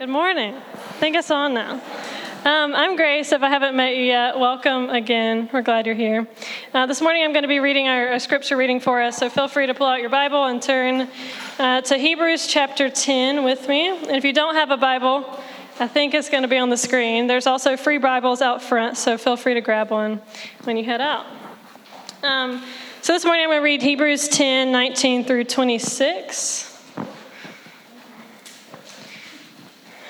[0.00, 0.54] Good morning.
[0.54, 1.72] I think it's on now.
[2.46, 3.32] Um, I'm Grace.
[3.32, 5.50] If I haven't met you yet, welcome again.
[5.52, 6.26] We're glad you're here.
[6.72, 9.28] Uh, this morning I'm going to be reading our, our, scripture reading for us, so
[9.28, 11.06] feel free to pull out your Bible and turn
[11.58, 13.88] uh, to Hebrews chapter 10 with me.
[13.90, 15.38] And if you don't have a Bible,
[15.78, 17.26] I think it's going to be on the screen.
[17.26, 20.22] There's also free Bibles out front, so feel free to grab one
[20.64, 21.26] when you head out.
[22.22, 22.64] Um,
[23.02, 26.69] so this morning I'm going to read Hebrews 10 19 through 26.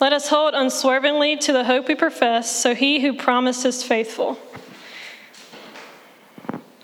[0.00, 4.38] Let us hold unswervingly to the hope we profess, so he who promised is faithful.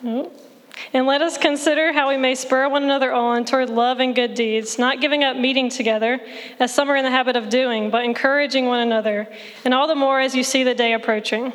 [0.02, 4.34] And let us consider how we may spur one another on toward love and good
[4.34, 6.18] deeds, not giving up meeting together,
[6.58, 9.28] as some are in the habit of doing, but encouraging one another,
[9.64, 11.52] and all the more as you see the day approaching.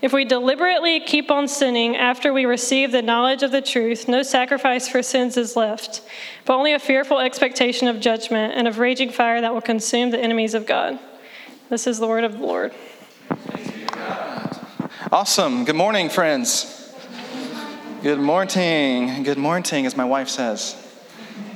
[0.00, 4.22] If we deliberately keep on sinning after we receive the knowledge of the truth, no
[4.22, 6.02] sacrifice for sins is left,
[6.44, 10.20] but only a fearful expectation of judgment and of raging fire that will consume the
[10.20, 11.00] enemies of God.
[11.68, 12.72] This is the word of the Lord.
[15.10, 15.64] Awesome.
[15.64, 16.94] Good morning, friends.
[18.02, 19.24] Good morning.
[19.24, 20.87] Good morning, as my wife says.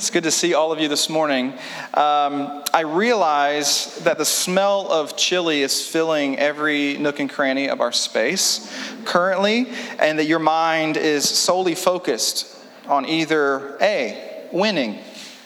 [0.03, 1.53] It's good to see all of you this morning.
[1.95, 7.81] Um, I realize that the smell of chili is filling every nook and cranny of
[7.81, 8.69] our space
[9.05, 9.69] currently,
[10.01, 12.53] and that your mind is solely focused
[12.89, 14.99] on either A, winning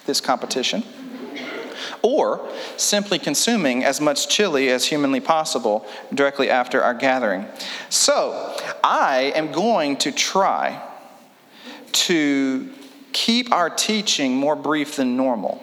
[0.07, 0.85] this competition,
[2.01, 7.45] or simply consuming as much chili as humanly possible directly after our gathering.
[7.91, 10.83] So, I am going to try
[11.93, 12.71] to
[13.13, 15.63] keep our teaching more brief than normal.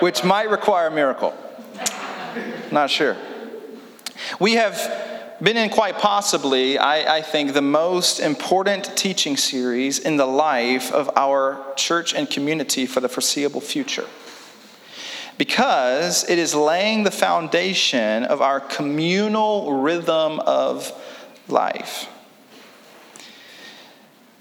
[0.00, 1.34] Which might require a miracle.
[2.70, 3.16] Not sure.
[4.38, 10.16] We have been in quite possibly, I, I, think, the most important teaching series in
[10.16, 14.06] the life of our church and community for the foreseeable future.
[15.38, 20.92] Because it is laying the foundation of our communal rhythm of
[21.48, 22.08] life.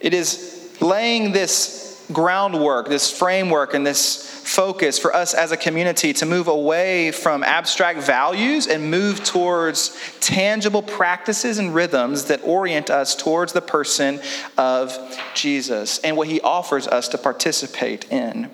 [0.06, 6.14] It is laying this groundwork, this framework, and this focus for us as a community
[6.14, 12.92] to move away from abstract values and move towards tangible practices and rhythms that orient
[12.92, 14.22] us towards the person
[14.60, 14.96] of
[15.34, 18.52] Jesus and what he offers us to participate in.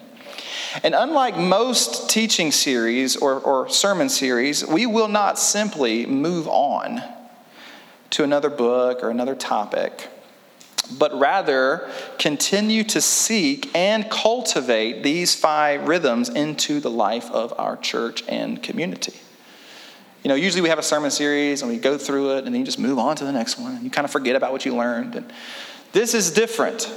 [0.83, 7.03] And unlike most teaching series or, or sermon series, we will not simply move on
[8.11, 10.07] to another book or another topic
[10.91, 17.77] but rather continue to seek and cultivate these five rhythms into the life of our
[17.77, 19.19] church and community.
[20.23, 22.59] You know, usually we have a sermon series and we go through it and then
[22.59, 24.65] you just move on to the next one and you kind of forget about what
[24.65, 25.15] you learned.
[25.15, 25.33] And
[25.93, 26.91] this is different.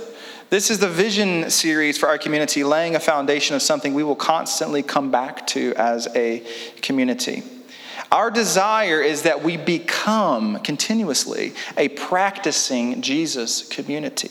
[0.50, 4.14] This is the vision series for our community, laying a foundation of something we will
[4.14, 6.46] constantly come back to as a
[6.82, 7.42] community.
[8.14, 14.30] Our desire is that we become continuously a practicing Jesus community.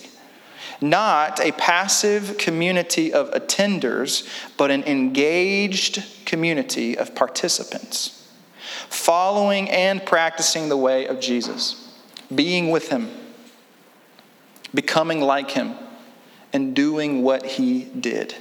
[0.79, 8.25] Not a passive community of attenders, but an engaged community of participants,
[8.87, 11.93] following and practicing the way of Jesus,
[12.33, 13.09] being with Him,
[14.73, 15.75] becoming like Him,
[16.53, 18.33] and doing what He did.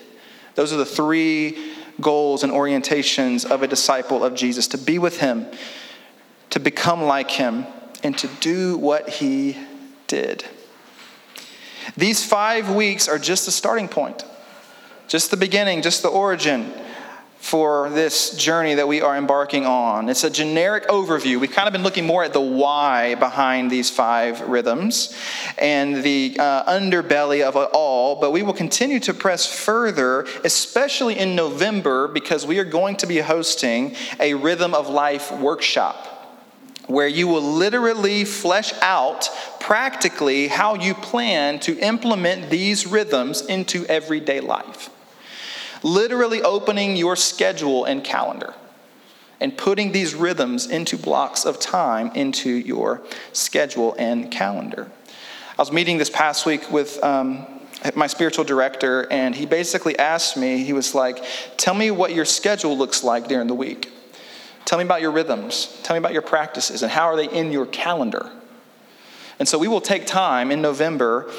[0.54, 5.20] Those are the three goals and orientations of a disciple of Jesus to be with
[5.20, 5.46] him,
[6.50, 7.66] to become like him,
[8.02, 9.56] and to do what he
[10.06, 10.44] did.
[11.96, 14.24] These five weeks are just the starting point,
[15.08, 16.72] just the beginning, just the origin
[17.42, 20.08] for this journey that we are embarking on.
[20.08, 21.40] It's a generic overview.
[21.40, 25.12] We've kind of been looking more at the why behind these five rhythms
[25.58, 31.18] and the uh, underbelly of it all, but we will continue to press further, especially
[31.18, 36.10] in November, because we are going to be hosting a Rhythm of Life workshop
[36.86, 39.28] where you will literally flesh out
[39.58, 44.91] practically how you plan to implement these rhythms into everyday life
[45.82, 48.54] literally opening your schedule and calendar
[49.40, 53.02] and putting these rhythms into blocks of time into your
[53.32, 54.90] schedule and calendar.
[55.58, 57.46] I was meeting this past week with um,
[57.96, 61.24] my spiritual director, and he basically asked me, he was like,
[61.56, 63.92] Tell me what your schedule looks like during the week.
[64.64, 65.80] Tell me about your rhythms.
[65.82, 68.30] Tell me about your practices and how are they in your calendar?
[69.38, 71.30] And so we will take time in November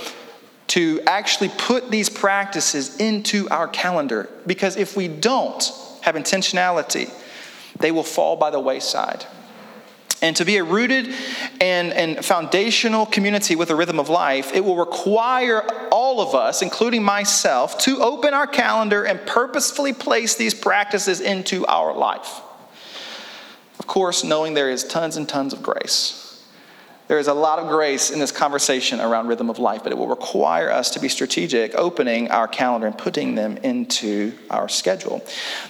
[0.73, 5.71] to actually put these practices into our calendar because if we don't
[6.01, 7.13] have intentionality,
[7.77, 9.23] they will fall by the wayside.
[10.23, 11.13] And to be a rooted
[11.61, 15.61] and, and foundational community with a rhythm of life, it will require
[15.91, 21.67] all of us, including myself, to open our calendar and purposefully place these practices into
[21.67, 22.41] our life.
[23.77, 26.22] Of course, knowing there is tons and tons of grace.
[27.13, 29.95] There is a lot of grace in this conversation around rhythm of life, but it
[29.99, 35.23] will require us to be strategic, opening our calendar and putting them into our schedule.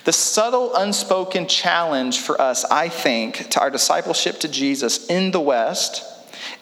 [0.05, 5.41] The subtle, unspoken challenge for us, I think, to our discipleship to Jesus in the
[5.41, 6.05] West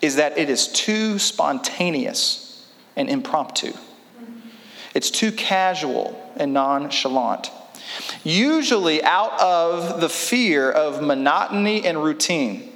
[0.01, 3.73] is that it is too spontaneous and impromptu.
[4.95, 7.51] It's too casual and nonchalant.
[8.23, 12.70] Usually out of the fear of monotony and routine.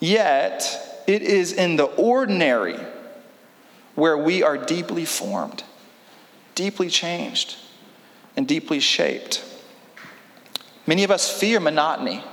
[0.00, 2.78] Yet, it is in the ordinary
[3.94, 5.62] where we are deeply formed,
[6.54, 7.56] deeply changed,
[8.36, 9.44] and deeply shaped.
[10.86, 12.24] Many of us fear monotony.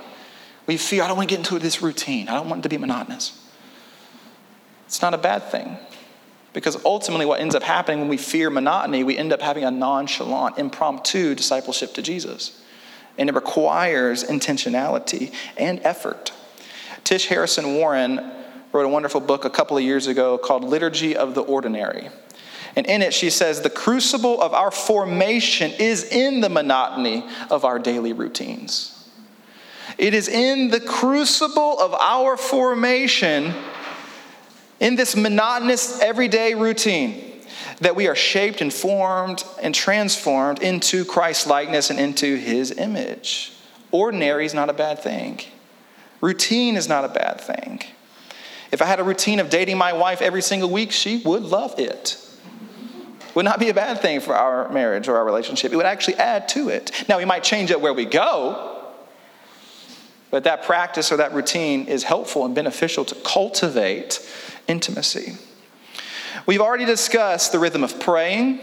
[0.66, 2.28] We fear, I don't want to get into this routine.
[2.28, 3.38] I don't want it to be monotonous.
[4.86, 5.76] It's not a bad thing.
[6.54, 9.70] Because ultimately, what ends up happening when we fear monotony, we end up having a
[9.70, 12.60] nonchalant, impromptu discipleship to Jesus.
[13.18, 16.32] And it requires intentionality and effort.
[17.08, 18.20] Tish Harrison Warren
[18.70, 22.10] wrote a wonderful book a couple of years ago called Liturgy of the Ordinary.
[22.76, 27.64] And in it, she says, the crucible of our formation is in the monotony of
[27.64, 29.08] our daily routines.
[29.96, 33.54] It is in the crucible of our formation,
[34.78, 37.40] in this monotonous everyday routine,
[37.80, 43.54] that we are shaped and formed and transformed into Christ likeness and into his image.
[43.92, 45.40] Ordinary is not a bad thing.
[46.20, 47.82] Routine is not a bad thing.
[48.70, 51.78] If I had a routine of dating my wife every single week, she would love
[51.78, 52.22] it.
[53.34, 55.72] Would not be a bad thing for our marriage or our relationship.
[55.72, 57.04] It would actually add to it.
[57.08, 58.92] Now, we might change it where we go,
[60.30, 64.20] but that practice or that routine is helpful and beneficial to cultivate
[64.66, 65.36] intimacy.
[66.46, 68.60] We've already discussed the rhythm of praying,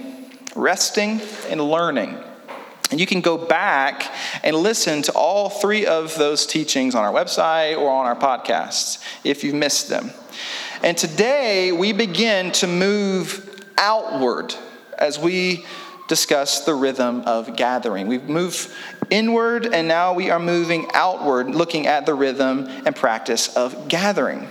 [0.56, 2.18] resting, and learning.
[2.92, 7.12] And you can go back and listen to all three of those teachings on our
[7.12, 10.12] website or on our podcasts if you've missed them.
[10.84, 14.54] And today we begin to move outward
[14.98, 15.66] as we
[16.08, 18.08] discuss the rhythm of gathering.
[18.08, 18.72] We've moved
[19.10, 24.48] inward and now we are moving outward, looking at the rhythm and practice of gathering.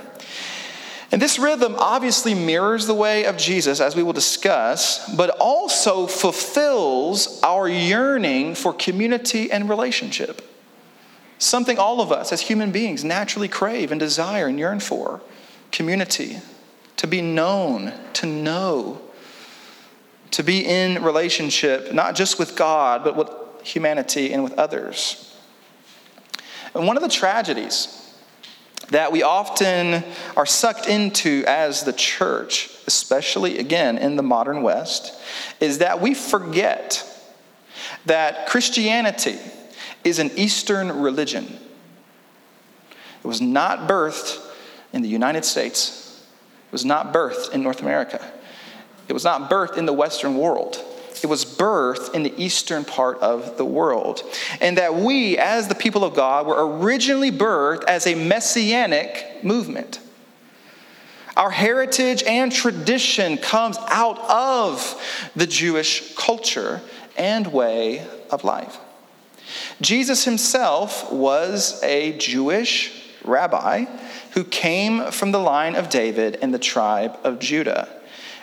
[1.14, 6.08] And this rhythm obviously mirrors the way of Jesus, as we will discuss, but also
[6.08, 10.42] fulfills our yearning for community and relationship.
[11.38, 15.22] Something all of us as human beings naturally crave and desire and yearn for
[15.70, 16.38] community,
[16.96, 19.00] to be known, to know,
[20.32, 23.30] to be in relationship, not just with God, but with
[23.62, 25.32] humanity and with others.
[26.74, 28.03] And one of the tragedies
[28.90, 30.04] that we often
[30.36, 35.18] are sucked into as the church, especially again in the modern West,
[35.60, 37.08] is that we forget
[38.06, 39.38] that Christianity
[40.02, 41.58] is an Eastern religion.
[43.22, 44.40] It was not birthed
[44.92, 46.22] in the United States,
[46.68, 48.24] it was not birthed in North America,
[49.08, 50.82] it was not birthed in the Western world.
[51.22, 54.22] It was birthed in the eastern part of the world.
[54.60, 60.00] And that we, as the people of God, were originally birthed as a messianic movement.
[61.36, 66.80] Our heritage and tradition comes out of the Jewish culture
[67.16, 68.78] and way of life.
[69.80, 73.86] Jesus himself was a Jewish rabbi
[74.32, 77.88] who came from the line of David and the tribe of Judah.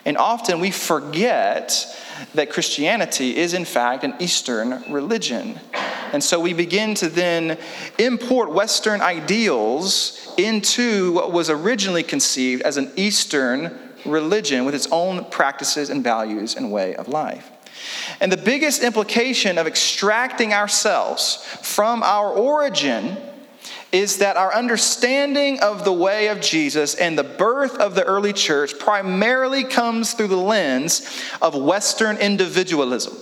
[0.05, 1.85] And often we forget
[2.33, 5.59] that Christianity is, in fact, an Eastern religion.
[6.13, 7.57] And so we begin to then
[7.97, 15.25] import Western ideals into what was originally conceived as an Eastern religion with its own
[15.25, 17.49] practices and values and way of life.
[18.19, 23.17] And the biggest implication of extracting ourselves from our origin
[23.91, 28.33] is that our understanding of the way of Jesus and the birth of the early
[28.33, 33.17] church primarily comes through the lens of Western individualism.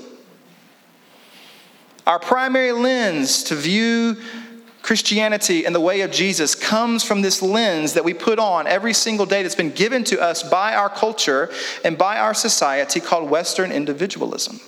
[2.05, 4.17] Our primary lens to view
[4.81, 8.93] Christianity and the way of Jesus comes from this lens that we put on every
[8.93, 11.51] single day that's been given to us by our culture
[11.83, 14.59] and by our society called Western individualism.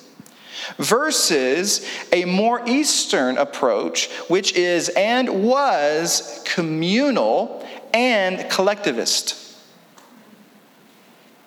[0.78, 9.38] Versus a more Eastern approach, which is and was communal and collectivist.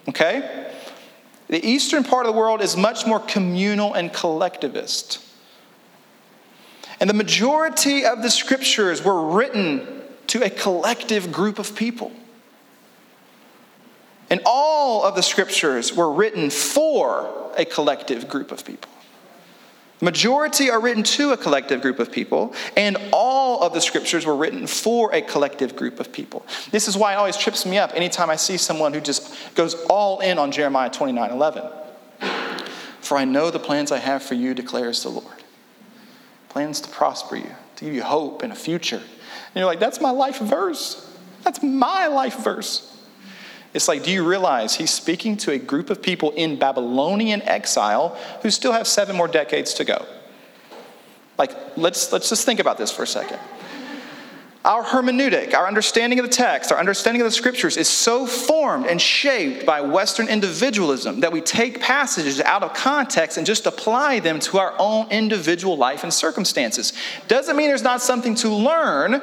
[0.08, 0.70] Okay?
[1.48, 5.20] The eastern part of the world is much more communal and collectivist.
[7.00, 12.12] And the majority of the scriptures were written to a collective group of people.
[14.30, 18.90] And all of the scriptures were written for a collective group of people.
[20.00, 24.36] Majority are written to a collective group of people, and all of the scriptures were
[24.36, 26.44] written for a collective group of people.
[26.70, 29.74] This is why it always trips me up anytime I see someone who just goes
[29.88, 31.62] all in on Jeremiah 29 11.
[33.00, 35.26] For I know the plans I have for you, declares the Lord.
[36.48, 38.96] Plans to prosper you, to give you hope and a future.
[38.96, 41.14] And you're like, that's my life verse.
[41.42, 42.93] That's my life verse.
[43.74, 48.16] It's like, do you realize he's speaking to a group of people in Babylonian exile
[48.42, 50.06] who still have seven more decades to go?
[51.36, 53.40] Like, let's, let's just think about this for a second.
[54.64, 58.86] Our hermeneutic, our understanding of the text, our understanding of the scriptures is so formed
[58.86, 64.20] and shaped by Western individualism that we take passages out of context and just apply
[64.20, 66.94] them to our own individual life and circumstances.
[67.28, 69.20] Doesn't mean there's not something to learn,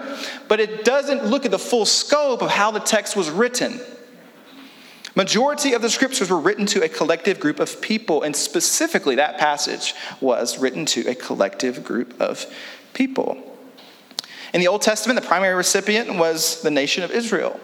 [0.48, 3.80] but it doesn't look at the full scope of how the text was written.
[5.16, 9.38] Majority of the scriptures were written to a collective group of people, and specifically that
[9.38, 12.46] passage was written to a collective group of
[12.94, 13.38] people.
[14.54, 17.60] In the Old Testament, the primary recipient was the nation of Israel,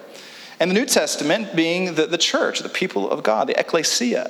[0.59, 4.29] and the New Testament being the, the church, the people of God, the ecclesia.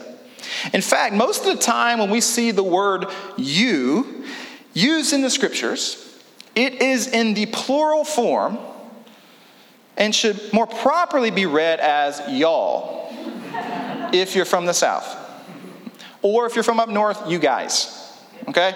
[0.73, 3.05] In fact, most of the time when we see the word
[3.35, 4.25] you
[4.73, 6.03] used in the scriptures,
[6.55, 8.59] it is in the plural form
[9.97, 13.09] and should more properly be read as y'all
[14.13, 15.15] if you're from the South.
[16.21, 17.93] Or if you're from up north, you guys.
[18.47, 18.69] Okay?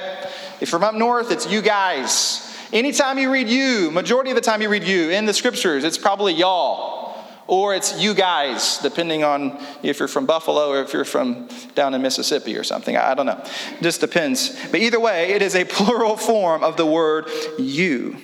[0.59, 2.47] If you're from up north, it's you guys.
[2.73, 5.97] Anytime you read you, majority of the time you read you in the scriptures, it's
[5.97, 6.99] probably y'all.
[7.47, 11.93] Or it's you guys, depending on if you're from Buffalo or if you're from down
[11.93, 12.95] in Mississippi or something.
[12.95, 13.43] I don't know.
[13.81, 14.57] Just depends.
[14.71, 18.17] But either way, it is a plural form of the word you.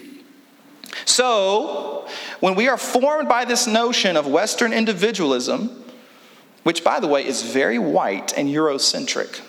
[1.06, 2.08] So,
[2.40, 5.84] when we are formed by this notion of Western individualism,
[6.64, 9.42] which, by the way, is very white and Eurocentric.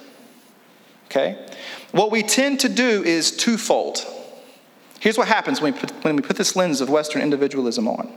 [1.07, 1.37] Okay?
[1.91, 4.07] What we tend to do is twofold.
[5.01, 8.13] Here's what happens when we put, when we put this lens of Western individualism on.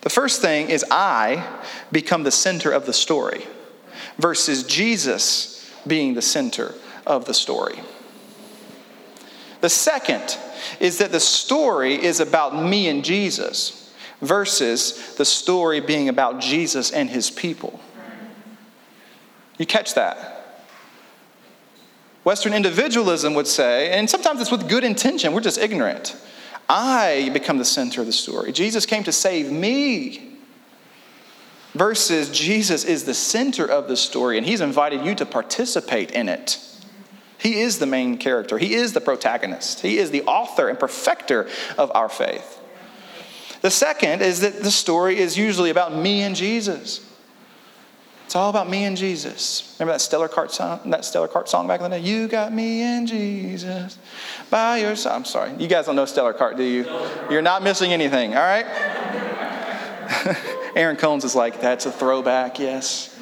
[0.00, 1.46] The first thing is I
[1.92, 3.46] become the center of the story
[4.18, 6.74] versus Jesus being the center
[7.06, 7.80] of the story.
[9.60, 10.38] The second
[10.80, 16.90] is that the story is about me and Jesus versus the story being about Jesus
[16.90, 17.80] and his people.
[19.58, 20.30] You catch that?
[22.24, 26.16] Western individualism would say, and sometimes it's with good intention, we're just ignorant.
[26.68, 28.50] I become the center of the story.
[28.50, 30.30] Jesus came to save me.
[31.74, 36.28] Versus Jesus is the center of the story, and he's invited you to participate in
[36.28, 36.58] it.
[37.38, 41.48] He is the main character, he is the protagonist, he is the author and perfecter
[41.76, 42.60] of our faith.
[43.60, 47.10] The second is that the story is usually about me and Jesus.
[48.26, 49.76] It's all about me and Jesus.
[49.78, 52.04] Remember that Stellar Kart song, that Stellar Kart song back in the day?
[52.04, 53.98] You got me and Jesus
[54.50, 55.14] by your side.
[55.14, 55.52] I'm sorry.
[55.58, 56.84] You guys don't know Stellar Kart, do you?
[57.30, 58.66] You're not missing anything, all right?
[60.74, 63.16] Aaron Combs is like, that's a throwback, yes.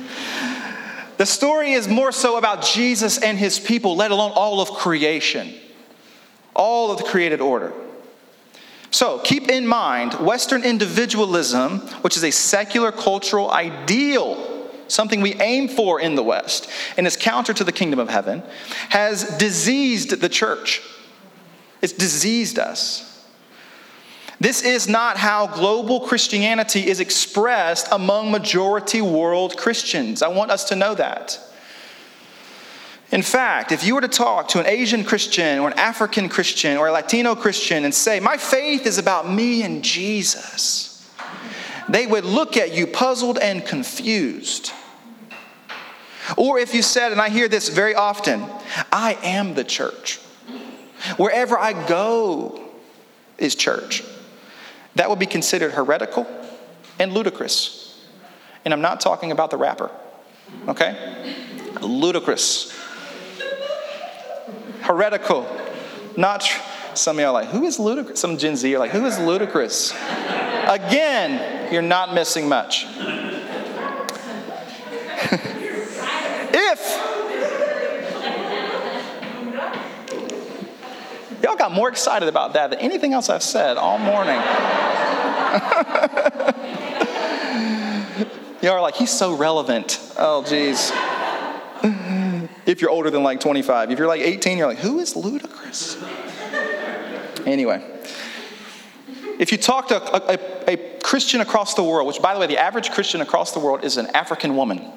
[1.22, 5.54] The story is more so about Jesus and his people, let alone all of creation,
[6.52, 7.72] all of the created order.
[8.90, 15.68] So keep in mind Western individualism, which is a secular cultural ideal something we aim
[15.68, 18.42] for in the West, and is counter to the kingdom of heaven,
[18.88, 20.82] has diseased the church.
[21.82, 23.11] It's diseased us.
[24.42, 30.20] This is not how global Christianity is expressed among majority world Christians.
[30.20, 31.38] I want us to know that.
[33.12, 36.76] In fact, if you were to talk to an Asian Christian or an African Christian
[36.76, 41.08] or a Latino Christian and say, My faith is about me and Jesus,
[41.88, 44.72] they would look at you puzzled and confused.
[46.36, 48.44] Or if you said, and I hear this very often,
[48.90, 50.16] I am the church.
[51.16, 52.60] Wherever I go
[53.38, 54.02] is church.
[54.96, 56.26] That would be considered heretical
[56.98, 58.00] and ludicrous.
[58.64, 59.90] And I'm not talking about the rapper,
[60.68, 61.34] okay?
[61.80, 62.78] Ludicrous.
[64.82, 65.46] Heretical.
[66.16, 66.60] Not, tr-
[66.94, 68.18] some of y'all like, who is Ludacris?
[68.18, 69.92] Some Gen Z are like, who is Ludacris?
[70.68, 72.86] Again, you're not missing much.
[76.54, 77.12] if
[81.58, 84.36] got more excited about that than anything else I've said all morning.
[88.62, 89.98] Y'all are like, he's so relevant.
[90.16, 90.92] Oh, geez.
[92.64, 93.90] if you're older than like 25.
[93.90, 96.00] If you're like 18, you're like, who is Ludacris?
[97.44, 97.84] Anyway,
[99.40, 102.46] if you talk to a, a, a, Christian across the world, which by the way,
[102.46, 104.92] the average Christian across the world is an African woman.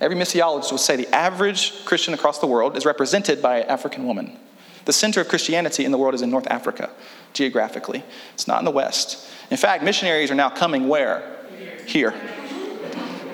[0.00, 4.04] Every missiologist would say the average Christian across the world is represented by an African
[4.04, 4.38] woman.
[4.84, 6.90] The center of Christianity in the world is in North Africa,
[7.32, 8.02] geographically.
[8.34, 9.28] It's not in the West.
[9.50, 11.38] In fact, missionaries are now coming where?
[11.86, 12.14] Here.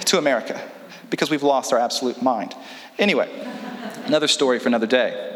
[0.07, 0.61] To America,
[1.11, 2.55] because we've lost our absolute mind.
[2.99, 3.29] Anyway,
[4.07, 5.33] another story for another day.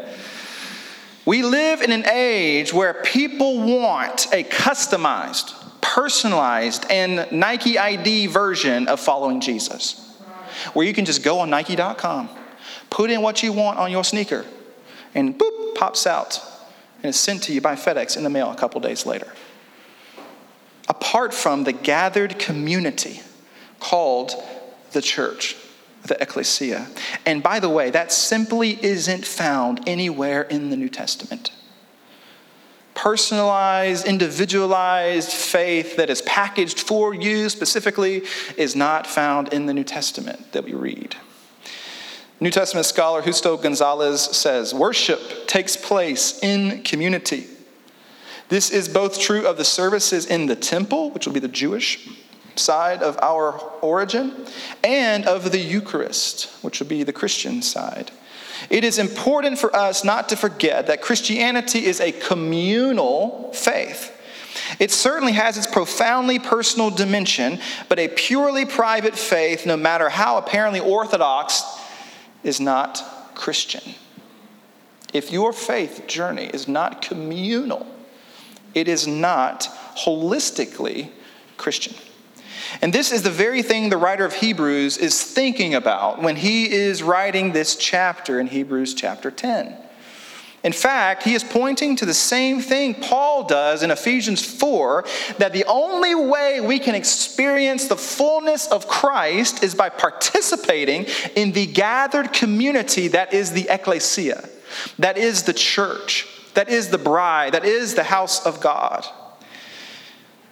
[1.25, 8.87] We live in an age where people want a customized, personalized, and Nike ID version
[8.87, 10.17] of following Jesus.
[10.73, 12.29] Where you can just go on Nike.com,
[12.89, 14.45] put in what you want on your sneaker,
[15.13, 16.41] and boop, pops out.
[17.03, 19.33] And is sent to you by FedEx in the mail a couple days later.
[20.87, 23.21] Apart from the gathered community
[23.79, 24.33] called
[24.91, 25.55] the church
[26.03, 26.87] the ecclesia.
[27.25, 31.51] And by the way, that simply isn't found anywhere in the New Testament.
[32.93, 38.23] Personalized, individualized faith that is packaged for you specifically
[38.57, 41.15] is not found in the New Testament that we read.
[42.41, 47.45] New Testament scholar Justo Gonzalez says worship takes place in community.
[48.49, 52.09] This is both true of the services in the temple, which will be the Jewish
[52.55, 54.47] side of our origin
[54.83, 58.09] and of the Eucharist, which would be the Christian side.
[58.71, 64.17] It is important for us not to forget that Christianity is a communal faith.
[64.79, 70.37] It certainly has its profoundly personal dimension, but a purely private faith, no matter how
[70.37, 71.63] apparently orthodox,
[72.43, 73.03] is not
[73.35, 73.95] Christian.
[75.13, 77.85] If your faith journey is not communal,
[78.73, 79.67] it is not
[79.97, 81.09] holistically
[81.57, 81.95] Christian.
[82.81, 86.71] And this is the very thing the writer of Hebrews is thinking about when he
[86.71, 89.75] is writing this chapter in Hebrews chapter 10.
[90.63, 95.03] In fact, he is pointing to the same thing Paul does in Ephesians 4
[95.39, 101.51] that the only way we can experience the fullness of Christ is by participating in
[101.53, 104.47] the gathered community that is the ecclesia,
[104.99, 109.03] that is the church, that is the bride, that is the house of God.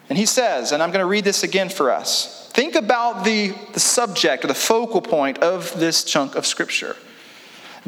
[0.09, 2.49] And he says, and I'm going to read this again for us.
[2.53, 6.95] Think about the, the subject or the focal point of this chunk of scripture.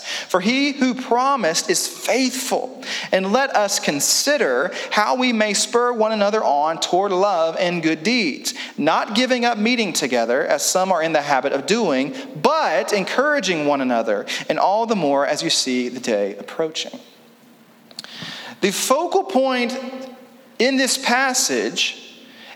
[0.00, 2.82] for he who promised is faithful.
[3.12, 8.02] And let us consider how we may spur one another on toward love and good
[8.02, 12.92] deeds, not giving up meeting together, as some are in the habit of doing, but
[12.92, 16.98] encouraging one another, and all the more as you see the day approaching.
[18.60, 19.78] The focal point
[20.58, 22.04] in this passage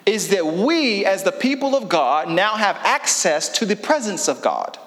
[0.04, 4.42] is that we, as the people of God, now have access to the presence of
[4.42, 4.78] God.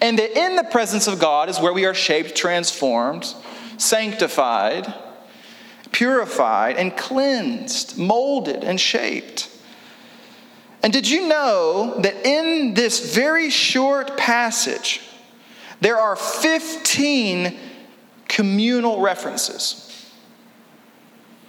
[0.00, 3.34] And that in the presence of God is where we are shaped, transformed,
[3.76, 4.92] sanctified,
[5.92, 9.48] purified, and cleansed, molded, and shaped.
[10.82, 15.00] And did you know that in this very short passage,
[15.80, 17.56] there are 15
[18.28, 20.10] communal references?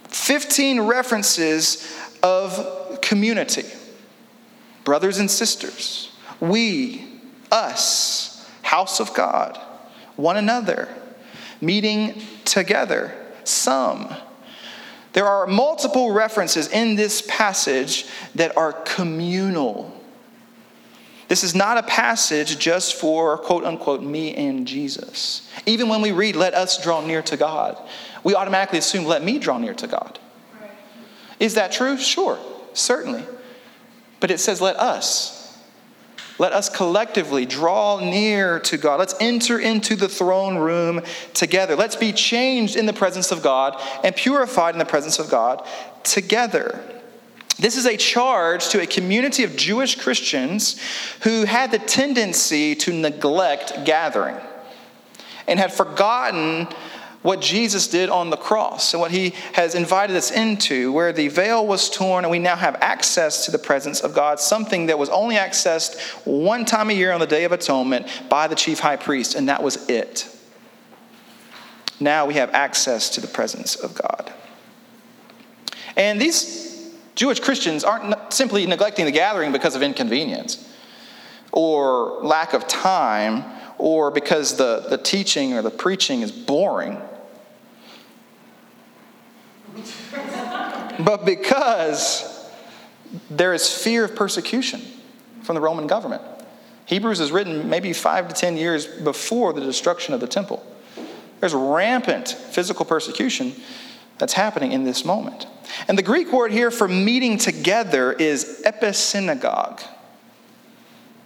[0.08, 3.64] 15 references of community.
[4.84, 7.06] Brothers and sisters, we,
[7.50, 8.33] us,
[8.64, 9.58] house of God,
[10.16, 10.88] one another,
[11.60, 14.12] meeting together, some.
[15.12, 19.92] There are multiple references in this passage that are communal.
[21.28, 25.48] This is not a passage just for quote unquote me and Jesus.
[25.66, 27.78] Even when we read, let us draw near to God,
[28.24, 30.18] we automatically assume, let me draw near to God.
[31.38, 31.98] Is that true?
[31.98, 32.38] Sure,
[32.72, 33.24] certainly.
[34.20, 35.43] But it says, let us.
[36.38, 38.98] Let us collectively draw near to God.
[38.98, 41.76] Let's enter into the throne room together.
[41.76, 45.64] Let's be changed in the presence of God and purified in the presence of God
[46.02, 46.82] together.
[47.56, 50.80] This is a charge to a community of Jewish Christians
[51.22, 54.36] who had the tendency to neglect gathering
[55.46, 56.66] and had forgotten
[57.24, 61.28] what Jesus did on the cross and what he has invited us into, where the
[61.28, 64.98] veil was torn and we now have access to the presence of God, something that
[64.98, 68.78] was only accessed one time a year on the Day of Atonement by the chief
[68.78, 70.28] high priest, and that was it.
[71.98, 74.30] Now we have access to the presence of God.
[75.96, 80.70] And these Jewish Christians aren't simply neglecting the gathering because of inconvenience
[81.52, 83.44] or lack of time
[83.78, 87.00] or because the, the teaching or the preaching is boring.
[91.00, 92.30] But because
[93.30, 94.80] there is fear of persecution
[95.42, 96.22] from the Roman government.
[96.86, 100.64] Hebrews is written maybe five to ten years before the destruction of the temple.
[101.40, 103.54] There's rampant physical persecution
[104.18, 105.46] that's happening in this moment.
[105.88, 109.82] And the Greek word here for meeting together is episynagogue.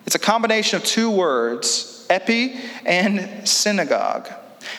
[0.07, 4.29] It's a combination of two words, epi and synagogue.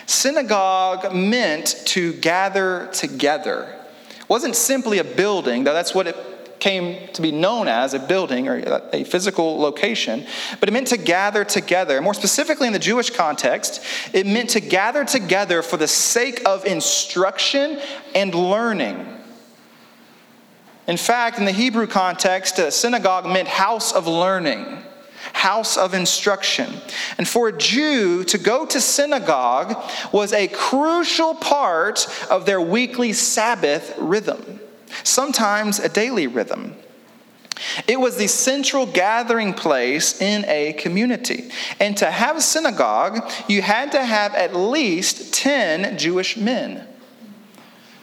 [0.06, 3.79] Synagogue meant to gather together.
[4.30, 6.16] Wasn't simply a building, though that's what it
[6.60, 8.62] came to be known as a building or
[8.92, 10.24] a physical location,
[10.60, 12.00] but it meant to gather together.
[12.00, 16.64] More specifically, in the Jewish context, it meant to gather together for the sake of
[16.64, 17.80] instruction
[18.14, 19.04] and learning.
[20.86, 24.84] In fact, in the Hebrew context, a synagogue meant house of learning
[25.32, 26.72] house of instruction.
[27.18, 29.76] And for a Jew to go to synagogue
[30.12, 34.60] was a crucial part of their weekly Sabbath rhythm,
[35.02, 36.76] sometimes a daily rhythm.
[37.86, 41.50] It was the central gathering place in a community.
[41.78, 46.86] And to have a synagogue, you had to have at least 10 Jewish men.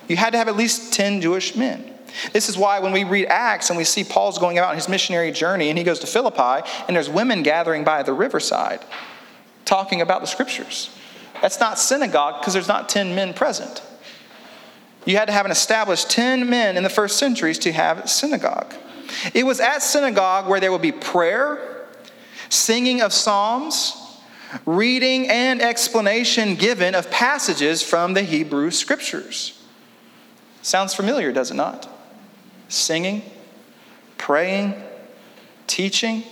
[0.07, 1.96] You had to have at least 10 Jewish men.
[2.33, 4.89] This is why when we read Acts and we see Paul's going out on his
[4.89, 8.83] missionary journey and he goes to Philippi and there's women gathering by the riverside
[9.65, 10.89] talking about the scriptures.
[11.41, 13.81] That's not synagogue because there's not 10 men present.
[15.05, 18.73] You had to have an established 10 men in the first centuries to have synagogue.
[19.33, 21.85] It was at synagogue where there would be prayer,
[22.49, 23.95] singing of psalms,
[24.65, 29.61] reading and explanation given of passages from the Hebrew scriptures.
[30.61, 31.89] Sounds familiar, does it not?
[32.69, 33.23] Singing,
[34.17, 34.75] praying,
[35.67, 36.23] teaching.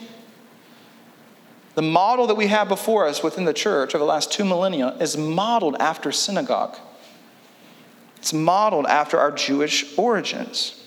[1.76, 4.96] The model that we have before us within the church over the last two millennia
[5.00, 6.78] is modeled after synagogue.
[8.18, 10.82] It's modeled after our Jewish origins.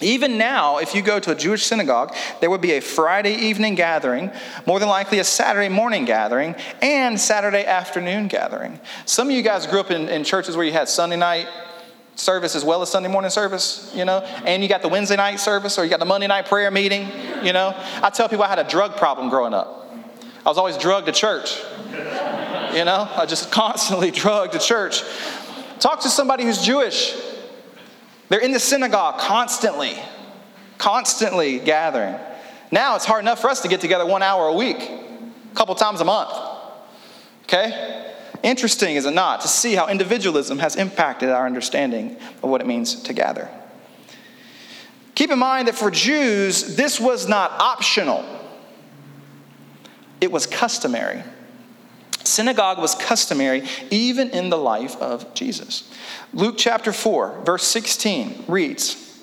[0.00, 3.74] Even now, if you go to a Jewish synagogue, there would be a Friday evening
[3.74, 4.30] gathering,
[4.66, 8.80] more than likely a Saturday morning gathering, and Saturday afternoon gathering.
[9.04, 11.48] Some of you guys grew up in, in churches where you had Sunday night
[12.14, 15.40] service as well as Sunday morning service, you know, and you got the Wednesday night
[15.40, 17.08] service or you got the Monday night prayer meeting,
[17.42, 17.74] you know.
[18.02, 19.94] I tell people I had a drug problem growing up.
[20.44, 21.58] I was always drugged to church,
[22.74, 25.02] you know, I just constantly drugged to church.
[25.78, 27.16] Talk to somebody who's Jewish.
[28.28, 29.96] They're in the synagogue constantly,
[30.78, 32.16] constantly gathering.
[32.70, 35.74] Now it's hard enough for us to get together one hour a week, a couple
[35.74, 36.30] times a month.
[37.44, 38.11] Okay?
[38.42, 42.66] Interesting, is it not, to see how individualism has impacted our understanding of what it
[42.66, 43.48] means to gather.
[45.14, 48.24] Keep in mind that for Jews, this was not optional,
[50.20, 51.22] it was customary.
[52.24, 55.92] Synagogue was customary even in the life of Jesus.
[56.32, 59.20] Luke chapter 4, verse 16 reads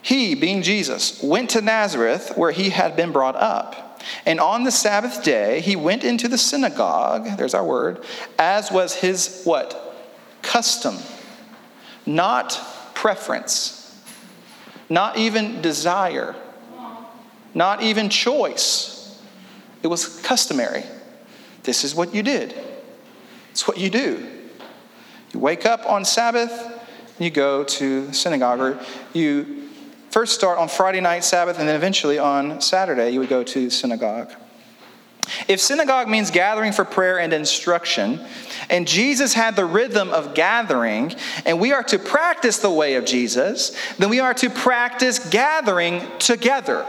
[0.00, 3.87] He, being Jesus, went to Nazareth where he had been brought up.
[4.26, 8.04] And on the Sabbath day, he went into the synagogue, there's our word,
[8.38, 9.96] as was his what?
[10.42, 10.96] Custom,
[12.06, 12.60] not
[12.94, 14.00] preference,
[14.88, 16.34] not even desire,
[17.54, 19.20] not even choice.
[19.82, 20.84] It was customary.
[21.62, 22.54] This is what you did.
[23.50, 24.26] It's what you do.
[25.32, 26.52] You wake up on Sabbath,
[27.18, 28.80] you go to synagogue, or
[29.12, 29.67] you
[30.18, 33.70] first start on Friday night Sabbath, and then eventually on Saturday, you would go to
[33.70, 34.32] synagogue.
[35.46, 38.26] If synagogue means gathering for prayer and instruction,
[38.68, 41.14] and Jesus had the rhythm of gathering,
[41.46, 46.02] and we are to practice the way of Jesus, then we are to practice gathering
[46.18, 46.84] together.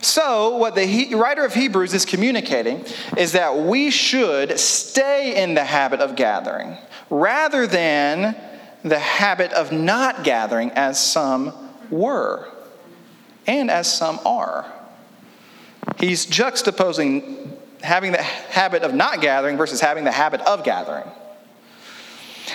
[0.00, 2.82] So, what the writer of Hebrews is communicating
[3.18, 6.78] is that we should stay in the habit of gathering
[7.10, 8.34] rather than
[8.84, 11.52] the habit of not gathering as some
[11.90, 12.46] were
[13.46, 14.70] and as some are.
[15.98, 17.50] He's juxtaposing
[17.82, 21.04] having the habit of not gathering versus having the habit of gathering.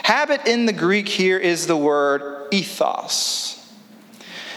[0.04, 3.56] Habit in the Greek here is the word ethos.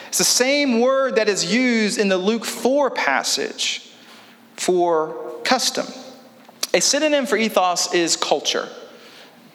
[0.08, 3.90] It's the same word that is used in the Luke 4 passage
[4.56, 5.86] for custom.
[6.74, 8.68] A synonym for ethos is culture.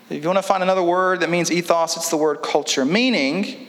[0.10, 3.68] If you want to find another word that means ethos, it's the word culture, meaning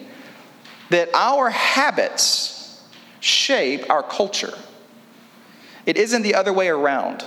[0.90, 2.83] that our habits
[3.20, 4.57] shape our culture.
[5.85, 7.24] It isn't the other way around.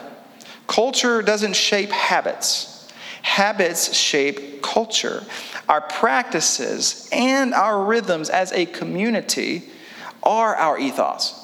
[0.68, 2.88] Culture doesn't shape habits,
[3.22, 5.24] habits shape culture.
[5.68, 9.64] Our practices and our rhythms as a community
[10.24, 11.38] are our ethos.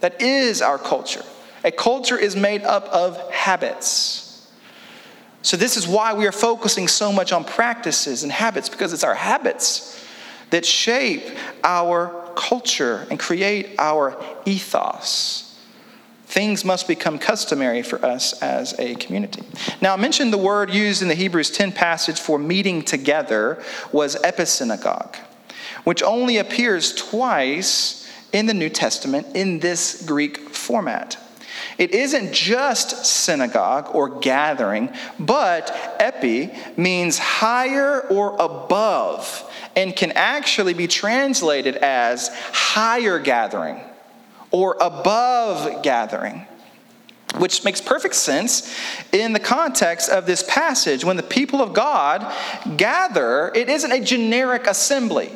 [0.00, 1.24] That is our culture.
[1.64, 4.29] A culture is made up of habits.
[5.42, 9.04] So, this is why we are focusing so much on practices and habits, because it's
[9.04, 9.96] our habits
[10.50, 11.22] that shape
[11.64, 15.46] our culture and create our ethos.
[16.26, 19.42] Things must become customary for us as a community.
[19.80, 24.14] Now, I mentioned the word used in the Hebrews 10 passage for meeting together was
[24.16, 25.16] episynagogue,
[25.84, 31.16] which only appears twice in the New Testament in this Greek format.
[31.78, 40.74] It isn't just synagogue or gathering, but epi means higher or above and can actually
[40.74, 43.80] be translated as higher gathering
[44.50, 46.46] or above gathering
[47.38, 48.76] which makes perfect sense
[49.12, 51.04] in the context of this passage.
[51.04, 52.26] When the people of God
[52.76, 55.30] gather, it isn't a generic assembly.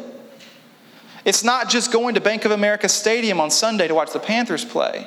[1.25, 4.65] It's not just going to Bank of America Stadium on Sunday to watch the Panthers
[4.65, 5.07] play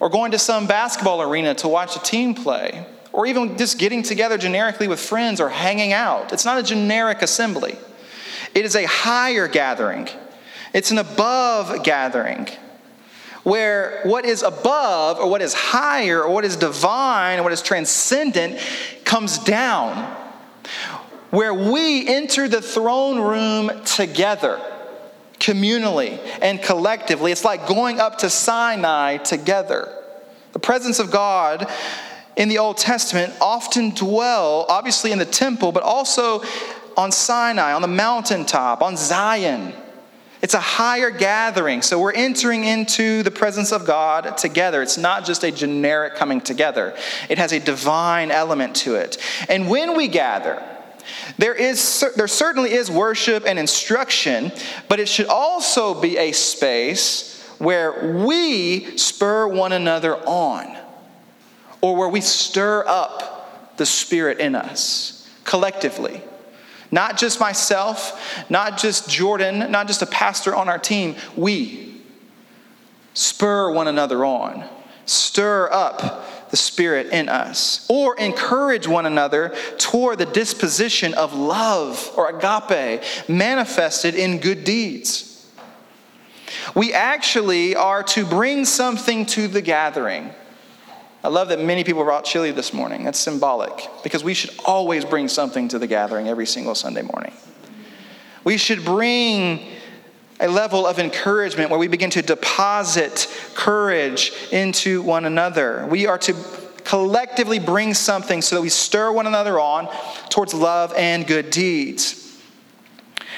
[0.00, 4.02] or going to some basketball arena to watch a team play, or even just getting
[4.02, 6.32] together generically with friends or hanging out.
[6.32, 7.76] It's not a generic assembly,
[8.54, 10.08] it is a higher gathering,
[10.72, 12.48] it's an above gathering.
[13.44, 17.62] Where what is above, or what is higher, or what is divine, or what is
[17.62, 18.60] transcendent
[19.04, 20.14] comes down.
[21.30, 24.60] Where we enter the throne room together
[25.38, 27.32] communally and collectively.
[27.32, 29.94] It's like going up to Sinai together.
[30.52, 31.70] The presence of God
[32.36, 36.42] in the Old Testament often dwell, obviously in the temple, but also
[36.96, 39.72] on Sinai, on the mountaintop, on Zion.
[40.40, 41.82] It's a higher gathering.
[41.82, 44.82] So we're entering into the presence of God together.
[44.82, 46.96] It's not just a generic coming together,
[47.28, 49.18] it has a divine element to it.
[49.48, 50.62] And when we gather,
[51.36, 54.52] there, is, there certainly is worship and instruction,
[54.88, 60.76] but it should also be a space where we spur one another on
[61.80, 66.22] or where we stir up the Spirit in us collectively.
[66.90, 71.16] Not just myself, not just Jordan, not just a pastor on our team.
[71.36, 72.00] We
[73.14, 74.64] spur one another on,
[75.04, 82.10] stir up the Spirit in us, or encourage one another toward the disposition of love
[82.16, 85.46] or agape manifested in good deeds.
[86.74, 90.30] We actually are to bring something to the gathering.
[91.22, 93.04] I love that many people brought chili this morning.
[93.04, 97.32] That's symbolic because we should always bring something to the gathering every single Sunday morning.
[98.44, 99.66] We should bring
[100.40, 105.86] a level of encouragement where we begin to deposit courage into one another.
[105.86, 106.34] We are to
[106.84, 109.88] collectively bring something so that we stir one another on
[110.30, 112.24] towards love and good deeds.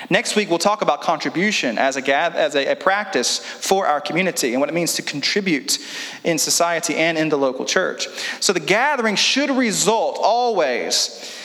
[0.09, 4.53] Next week, we'll talk about contribution as, a, as a, a, practice for our community
[4.53, 5.79] and what it means to contribute
[6.25, 8.09] in society and in the local church.
[8.41, 11.40] So, the gathering should result always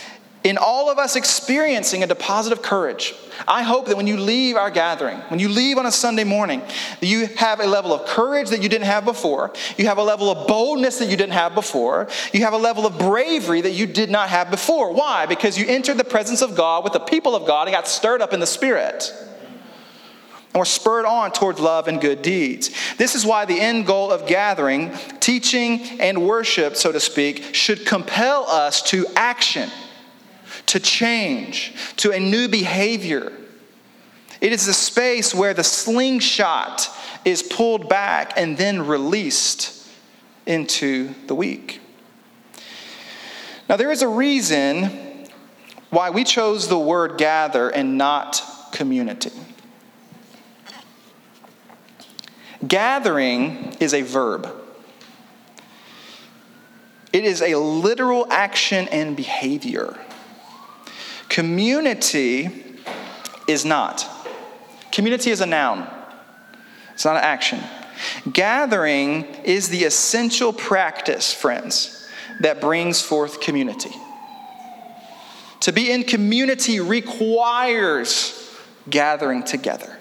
[0.45, 3.15] in all of us experiencing a deposit of courage.
[3.47, 6.62] I hope that when you leave our gathering, when you leave on a Sunday morning,
[7.01, 9.51] you have a level of courage that you didn't have before.
[9.75, 12.08] You have a level of boldness that you didn't have before.
[12.31, 14.93] You have a level of bravery that you did not have before.
[14.93, 15.25] Why?
[15.25, 18.21] Because you entered the presence of God with the people of God and got stirred
[18.21, 19.12] up in the Spirit.
[20.53, 22.69] And we're spurred on towards love and good deeds.
[22.97, 27.88] This is why the end goal of gathering, teaching, and worship, so to speak, should
[27.88, 29.71] compel us to action
[30.67, 33.32] to change, to a new behavior.
[34.41, 36.89] It is the space where the slingshot
[37.23, 39.88] is pulled back and then released
[40.45, 41.82] into the week.
[43.67, 45.28] Now, there is a reason
[45.89, 49.32] why we chose the word gather and not community.
[52.67, 54.47] Gathering is a verb.
[57.12, 59.97] It is a literal action and behavior.
[61.29, 62.49] Community
[63.47, 64.05] is not.
[64.91, 65.88] Community is a noun,
[66.93, 67.61] it's not an action.
[68.31, 72.07] Gathering is the essential practice, friends,
[72.41, 73.91] that brings forth community.
[75.61, 78.53] To be in community requires
[78.89, 79.97] gathering together.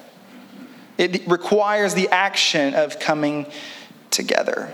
[0.99, 3.47] It requires the action of coming
[4.11, 4.73] together.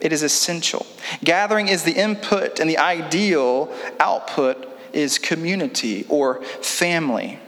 [0.00, 0.86] It is essential.
[1.24, 7.38] Gathering is the input, and the ideal output is community or family.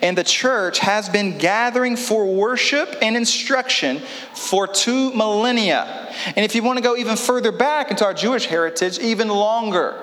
[0.00, 4.00] And the church has been gathering for worship and instruction
[4.34, 6.12] for two millennia.
[6.36, 9.96] And if you want to go even further back into our Jewish heritage, even longer.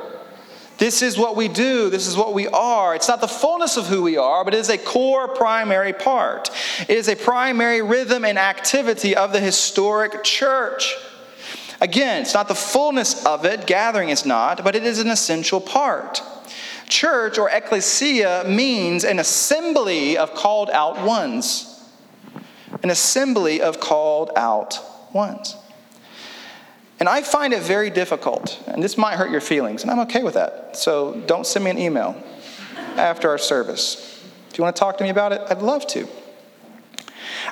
[0.78, 1.90] This is what we do.
[1.90, 2.96] This is what we are.
[2.96, 6.50] It's not the fullness of who we are, but it is a core primary part.
[6.88, 10.96] It is a primary rhythm and activity of the historic church.
[11.82, 15.60] Again, it's not the fullness of it, gathering is not, but it is an essential
[15.60, 16.22] part.
[16.90, 21.88] Church or ecclesia means an assembly of called out ones.
[22.84, 24.80] An assembly of called out
[25.14, 25.56] ones.
[27.00, 30.24] And I find it very difficult, and this might hurt your feelings, and I'm okay
[30.24, 30.76] with that.
[30.76, 32.22] So don't send me an email
[32.98, 34.22] after our service.
[34.50, 36.08] If you want to talk to me about it, I'd love to.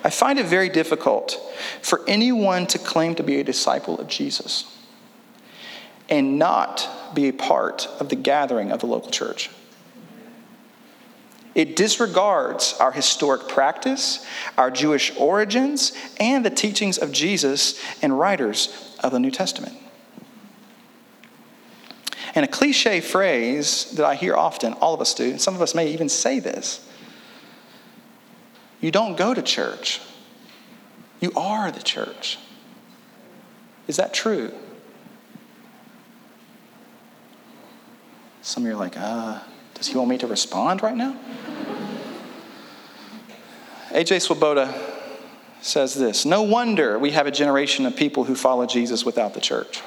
[0.04, 1.40] I find it very difficult
[1.82, 4.77] for anyone to claim to be a disciple of Jesus
[6.10, 9.50] and not be a part of the gathering of the local church.
[11.58, 14.24] It disregards our historic practice,
[14.58, 19.76] our Jewish origins, and the teachings of Jesus and writers of the New Testament.
[22.36, 25.62] And a cliche phrase that I hear often, all of us do, and some of
[25.64, 26.88] us may even say this
[28.80, 30.00] you don't go to church,
[31.20, 32.38] you are the church.
[33.88, 34.54] Is that true?
[38.48, 39.42] Some of you are like, uh,
[39.74, 41.20] does he want me to respond right now?
[43.92, 44.20] A.J.
[44.20, 44.74] Swoboda
[45.60, 49.42] says this No wonder we have a generation of people who follow Jesus without the
[49.42, 49.82] church.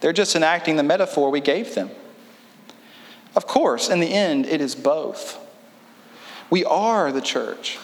[0.00, 1.90] They're just enacting the metaphor we gave them.
[3.36, 5.38] Of course, in the end, it is both.
[6.50, 7.78] We are the church.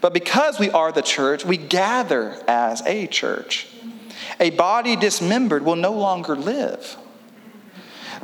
[0.00, 3.68] But because we are the church, we gather as a church.
[4.40, 6.96] A body dismembered will no longer live.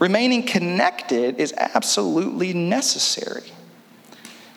[0.00, 3.52] Remaining connected is absolutely necessary.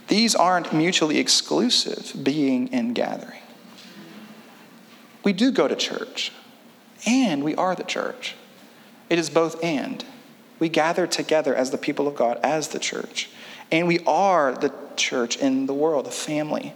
[0.08, 3.42] These aren't mutually exclusive, being and gathering.
[5.26, 6.32] We do go to church,
[7.06, 8.36] and we are the church.
[9.10, 10.04] It is both and.
[10.60, 13.30] We gather together as the people of God, as the church,
[13.70, 16.74] and we are the church in the world, the family.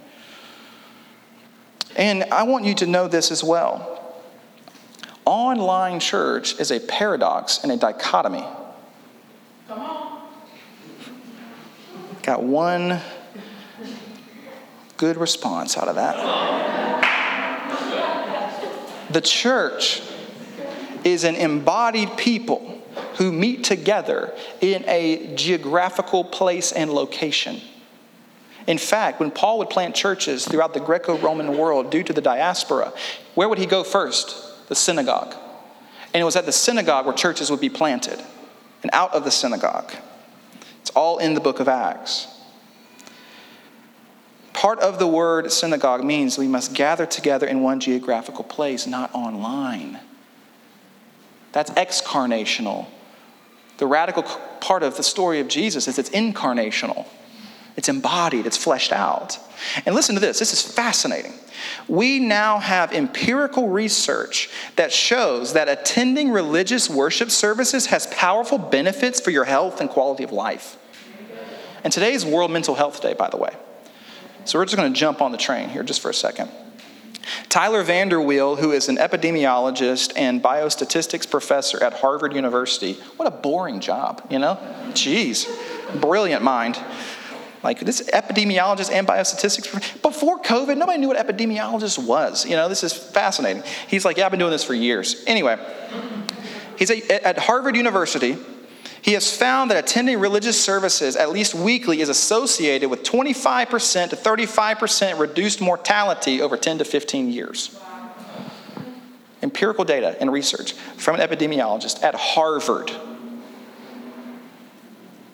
[1.96, 3.98] And I want you to know this as well
[5.28, 8.46] online church is a paradox and a dichotomy.
[9.68, 10.30] Come on.
[12.24, 13.00] Got one
[14.98, 16.16] good response out of that.
[19.10, 20.02] The church
[21.04, 22.82] is an embodied people
[23.16, 27.62] who meet together in a geographical place and location.
[28.68, 32.22] In fact, when Paul would plant churches throughout the Greco Roman world due to the
[32.22, 32.92] diaspora,
[33.36, 34.48] where would he go first?
[34.68, 35.34] the synagogue.
[36.14, 38.22] And it was at the synagogue where churches would be planted
[38.88, 39.92] and out of the synagogue.
[40.80, 42.26] It's all in the book of Acts.
[44.54, 49.14] Part of the word synagogue means we must gather together in one geographical place, not
[49.14, 50.00] online.
[51.52, 52.86] That's excarnational.
[53.78, 54.24] The radical
[54.62, 57.06] part of the story of Jesus is it's incarnational.
[57.76, 59.38] It's embodied, it's fleshed out.
[59.86, 61.34] And listen to this this is fascinating.
[61.88, 69.20] We now have empirical research that shows that attending religious worship services has powerful benefits
[69.20, 70.78] for your health and quality of life.
[71.84, 73.56] And today is World Mental Health Day, by the way.
[74.46, 76.50] So we're just going to jump on the train here just for a second.
[77.50, 83.80] Tyler VanderWeele, who is an epidemiologist and biostatistics professor at Harvard University, what a boring
[83.80, 84.58] job, you know?
[84.92, 85.48] Jeez,
[86.00, 86.80] brilliant mind.
[87.68, 90.02] Like this epidemiologist and biostatistics.
[90.02, 92.46] Before COVID, nobody knew what epidemiologist was.
[92.46, 93.62] You know, this is fascinating.
[93.90, 95.22] He's like, yeah, I've been doing this for years.
[95.28, 95.60] Anyway,
[96.78, 98.38] he's at Harvard University.
[99.02, 104.16] He has found that attending religious services at least weekly is associated with 25% to
[104.16, 107.78] 35% reduced mortality over 10 to 15 years.
[109.44, 112.94] Empirical data and research from an epidemiologist at Harvard.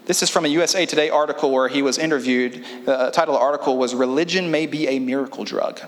[0.06, 2.66] This is from a USA Today article where he was interviewed.
[2.86, 5.80] Uh, the title of the article was Religion May Be a Miracle Drug.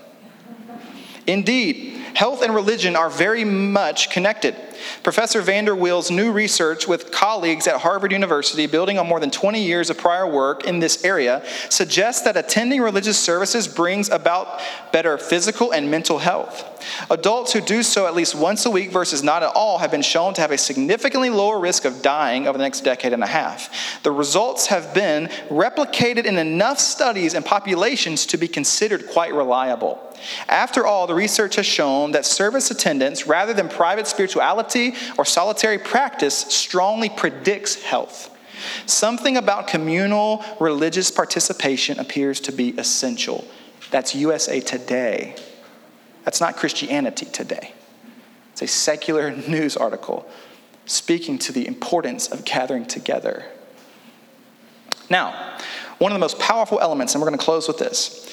[1.28, 4.55] Indeed, health and religion are very much connected.
[5.03, 9.89] Professor VanderWeele's new research with colleagues at Harvard University, building on more than 20 years
[9.89, 14.61] of prior work in this area, suggests that attending religious services brings about
[14.91, 16.71] better physical and mental health.
[17.09, 20.01] Adults who do so at least once a week versus not at all have been
[20.01, 23.28] shown to have a significantly lower risk of dying over the next decade and a
[23.28, 24.01] half.
[24.03, 29.99] The results have been replicated in enough studies and populations to be considered quite reliable.
[30.47, 34.64] After all, the research has shown that service attendance, rather than private spirituality
[35.18, 38.32] or solitary practice, strongly predicts health.
[38.86, 43.45] Something about communal religious participation appears to be essential.
[43.91, 45.36] That's USA Today.
[46.24, 47.74] That's not Christianity Today.
[48.53, 50.28] It's a secular news article
[50.86, 53.45] speaking to the importance of gathering together.
[55.09, 55.57] Now,
[55.97, 58.32] one of the most powerful elements, and we're going to close with this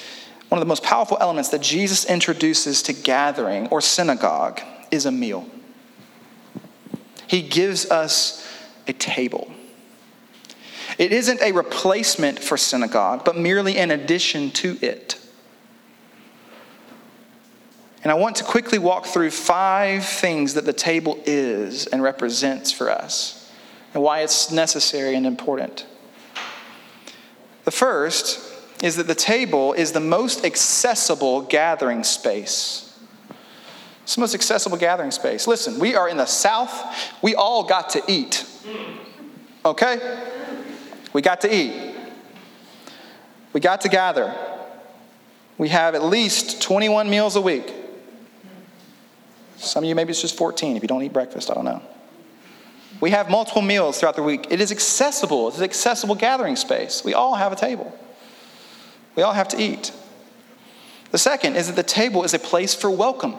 [0.49, 4.61] one of the most powerful elements that Jesus introduces to gathering or synagogue
[4.91, 5.47] is a meal.
[7.33, 8.47] He gives us
[8.87, 9.51] a table.
[10.99, 15.19] It isn't a replacement for synagogue, but merely an addition to it.
[18.03, 22.71] And I want to quickly walk through five things that the table is and represents
[22.71, 23.51] for us,
[23.95, 25.87] and why it's necessary and important.
[27.63, 28.39] The first
[28.83, 32.92] is that the table is the most accessible gathering space.
[34.03, 35.47] It's the most accessible gathering space.
[35.47, 37.13] Listen, we are in the South.
[37.21, 38.45] We all got to eat.
[39.65, 40.19] Okay?
[41.13, 41.95] We got to eat.
[43.53, 44.35] We got to gather.
[45.57, 47.71] We have at least 21 meals a week.
[49.57, 51.49] Some of you, maybe it's just 14 if you don't eat breakfast.
[51.49, 51.81] I don't know.
[52.99, 54.47] We have multiple meals throughout the week.
[54.49, 57.03] It is accessible, it's an accessible gathering space.
[57.03, 57.97] We all have a table.
[59.15, 59.91] We all have to eat.
[61.11, 63.35] The second is that the table is a place for welcome.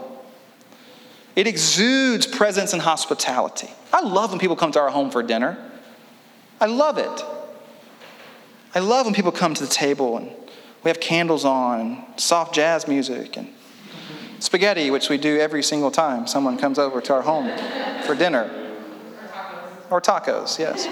[1.36, 3.68] It exudes presence and hospitality.
[3.92, 5.58] I love when people come to our home for dinner.
[6.60, 7.24] I love it.
[8.74, 10.30] I love when people come to the table and
[10.82, 13.48] we have candles on and soft jazz music and
[14.38, 17.50] spaghetti, which we do every single time someone comes over to our home
[18.04, 18.50] for dinner.
[19.90, 20.88] Or tacos, yes.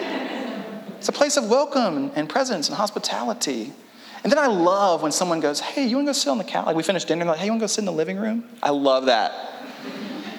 [0.99, 3.72] It's a place of welcome and presence and hospitality.
[4.22, 6.45] And then I love when someone goes, Hey, you want to go sit on the
[6.45, 6.66] couch?
[6.66, 8.16] Like we finish dinner, and like, Hey, you want to go sit in the living
[8.16, 8.49] room?
[8.62, 9.51] I love that.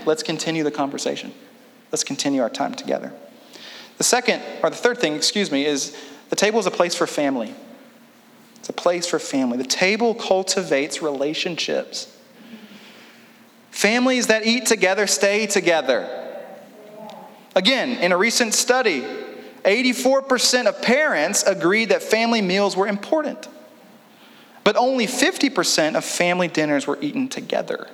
[0.06, 1.34] Let's continue the conversation.
[1.92, 3.14] Let's continue our time together.
[3.98, 5.96] The second, or the third thing, excuse me, is
[6.30, 7.54] the table is a place for family.
[8.58, 9.58] It's a place for family.
[9.58, 12.18] The table cultivates relationships.
[13.72, 16.08] Families that eat together stay together.
[17.56, 19.06] Again, in a recent study,
[19.64, 23.48] 84% of parents agreed that family meals were important.
[24.64, 27.90] But only 50% of family dinners were eaten together.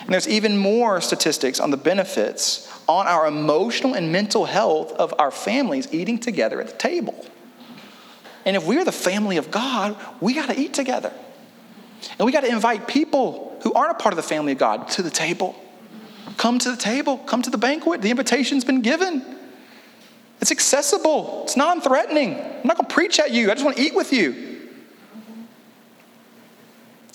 [0.00, 5.14] And there's even more statistics on the benefits on our emotional and mental health of
[5.18, 7.24] our families eating together at the table.
[8.44, 11.12] And if we're the family of God, we got to eat together.
[12.18, 14.88] And we got to invite people who aren't a part of the family of God
[14.90, 15.54] to the table.
[16.36, 18.00] Come to the table, come to the banquet.
[18.00, 19.36] The invitation's been given.
[20.40, 22.34] It's accessible, it's non threatening.
[22.34, 24.49] I'm not going to preach at you, I just want to eat with you.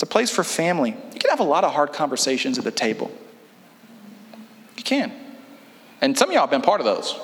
[0.05, 0.91] A place for family.
[0.91, 3.11] You can have a lot of hard conversations at the table.
[4.77, 5.11] You can.
[5.99, 7.19] And some of y'all have been part of those.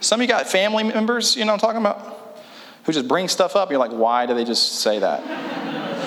[0.00, 2.42] Some of you got family members, you know I'm talking about,
[2.84, 3.70] who just bring stuff up.
[3.70, 5.22] You're like, why do they just say that?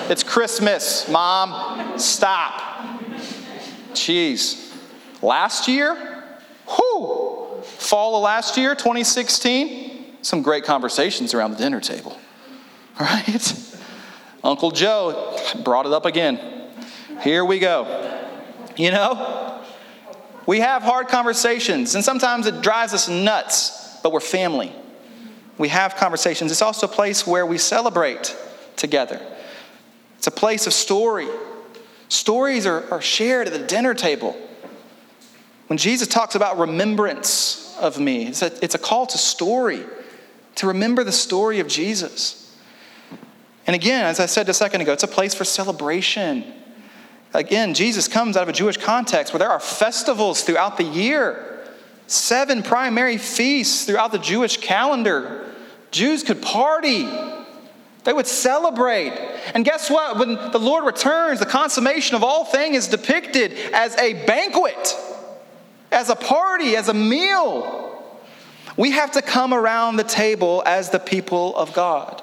[0.08, 1.98] it's Christmas, mom.
[1.98, 3.00] Stop.
[3.90, 4.72] Jeez.
[5.20, 6.24] Last year,
[6.68, 12.16] whoo, fall of last year, 2016, some great conversations around the dinner table.
[13.00, 13.69] Right?
[14.42, 16.40] Uncle Joe brought it up again.
[17.22, 18.20] Here we go.
[18.76, 19.62] You know,
[20.46, 24.72] we have hard conversations, and sometimes it drives us nuts, but we're family.
[25.58, 26.50] We have conversations.
[26.50, 28.36] It's also a place where we celebrate
[28.76, 29.20] together,
[30.16, 31.28] it's a place of story.
[32.08, 34.36] Stories are, are shared at the dinner table.
[35.68, 39.84] When Jesus talks about remembrance of me, it's a, it's a call to story,
[40.56, 42.39] to remember the story of Jesus.
[43.66, 46.44] And again, as I said a second ago, it's a place for celebration.
[47.32, 51.60] Again, Jesus comes out of a Jewish context where there are festivals throughout the year,
[52.06, 55.46] seven primary feasts throughout the Jewish calendar.
[55.90, 57.08] Jews could party.
[58.04, 59.12] They would celebrate.
[59.54, 60.18] And guess what?
[60.18, 64.96] When the Lord returns, the consummation of all things is depicted as a banquet,
[65.92, 67.86] as a party, as a meal.
[68.76, 72.22] We have to come around the table as the people of God.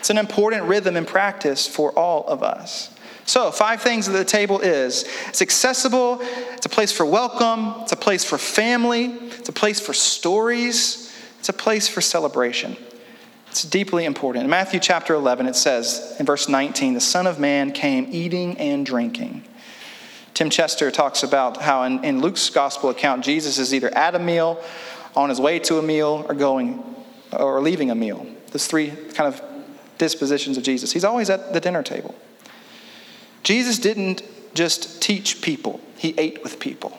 [0.00, 2.90] It's an important rhythm and practice for all of us.
[3.26, 6.20] So, five things that the table is it's accessible,
[6.54, 11.14] it's a place for welcome, it's a place for family, it's a place for stories,
[11.38, 12.76] it's a place for celebration.
[13.48, 14.44] It's deeply important.
[14.44, 18.56] In Matthew chapter 11, it says in verse 19, the Son of Man came eating
[18.56, 19.44] and drinking.
[20.32, 24.18] Tim Chester talks about how in, in Luke's gospel account, Jesus is either at a
[24.18, 24.62] meal,
[25.14, 26.82] on his way to a meal, or going
[27.32, 28.26] or leaving a meal.
[28.50, 29.42] There's three kind of
[30.00, 30.90] dispositions of Jesus.
[30.90, 32.16] He's always at the dinner table.
[33.44, 34.22] Jesus didn't
[34.54, 36.98] just teach people, he ate with people.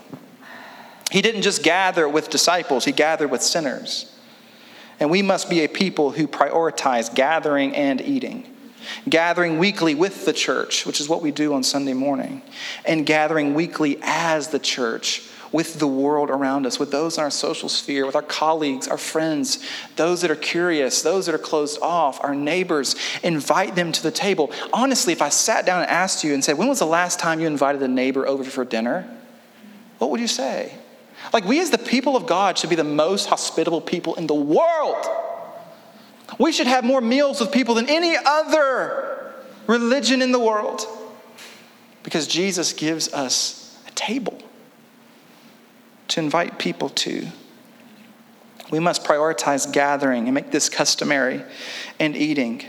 [1.12, 4.16] He didn't just gather with disciples, he gathered with sinners.
[5.02, 8.48] And we must be a people who prioritize gathering and eating.
[9.10, 12.42] Gathering weekly with the church, which is what we do on Sunday morning,
[12.86, 17.30] and gathering weekly as the church with the world around us, with those in our
[17.30, 19.60] social sphere, with our colleagues, our friends,
[19.98, 22.96] those that are curious, those that are closed off, our neighbors.
[23.22, 24.52] Invite them to the table.
[24.72, 27.40] Honestly, if I sat down and asked you and said, When was the last time
[27.40, 29.10] you invited a neighbor over for dinner?
[29.98, 30.74] What would you say?
[31.34, 34.34] Like, we as the people of God should be the most hospitable people in the
[34.34, 35.06] world.
[36.40, 39.34] We should have more meals with people than any other
[39.68, 40.82] religion in the world
[42.04, 44.42] because Jesus gives us a table
[46.12, 47.28] to invite people to.
[48.70, 51.42] We must prioritize gathering and make this customary
[52.00, 52.64] and eating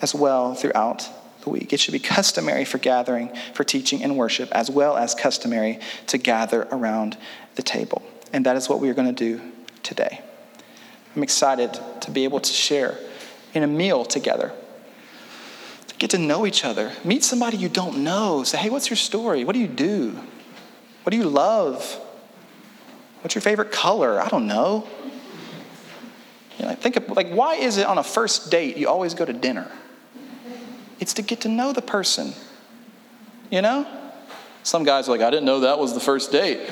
[0.00, 1.08] as well throughout
[1.42, 1.72] the week.
[1.72, 6.18] It should be customary for gathering, for teaching and worship, as well as customary to
[6.18, 7.16] gather around
[7.56, 8.02] the table.
[8.32, 9.40] And that is what we are going to do
[9.82, 10.20] today.
[11.16, 12.96] I'm excited to be able to share
[13.52, 14.52] in a meal together,
[15.88, 16.92] to get to know each other.
[17.02, 18.44] Meet somebody you don't know.
[18.44, 19.42] Say, hey, what's your story?
[19.42, 20.20] What do you do?
[21.02, 22.00] What do you love?
[23.22, 24.20] What's your favorite color?
[24.20, 24.88] I don't know.
[26.58, 29.24] You know, think of, like, why is it on a first date you always go
[29.24, 29.70] to dinner?
[30.98, 32.32] It's to get to know the person.
[33.50, 33.86] You know?
[34.62, 36.60] Some guys are like, I didn't know that was the first date.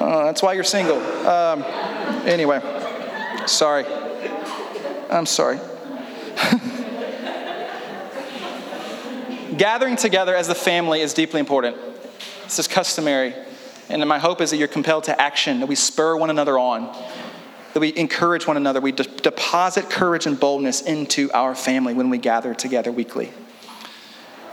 [0.00, 0.98] uh, that's why you're single.
[1.26, 1.64] Um,
[2.24, 2.60] anyway,
[3.46, 3.84] sorry.
[5.10, 5.58] I'm sorry.
[9.56, 11.76] Gathering together as a family is deeply important.
[12.44, 13.34] This is customary.
[13.92, 16.90] And my hope is that you're compelled to action, that we spur one another on,
[17.74, 22.08] that we encourage one another, we de- deposit courage and boldness into our family when
[22.08, 23.30] we gather together weekly.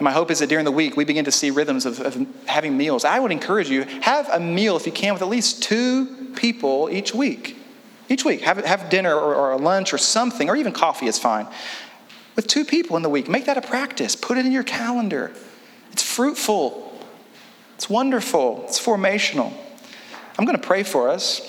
[0.02, 2.78] My hope is that during the week we begin to see rhythms of, of having
[2.78, 3.06] meals.
[3.06, 6.90] I would encourage you, have a meal if you can with at least two people
[6.92, 7.58] each week.
[8.10, 11.18] Each week, have, have dinner or, or a lunch or something, or even coffee is
[11.18, 11.48] fine.
[12.36, 14.16] With two people in the week, make that a practice.
[14.16, 15.32] Put it in your calendar.
[15.92, 16.89] It's fruitful.
[17.80, 19.54] It's wonderful, it's formational.
[20.38, 21.40] I'm going to pray for us.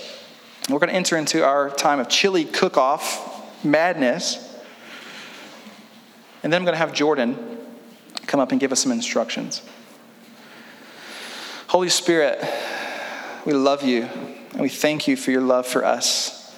[0.69, 4.37] We're going to enter into our time of chili cook off madness.
[6.45, 7.59] And then I'm going to have Jordan
[8.29, 9.61] come up and give us some instructions.
[11.67, 12.39] Holy Spirit,
[13.45, 14.05] we love you
[14.53, 16.55] and we thank you for your love for us.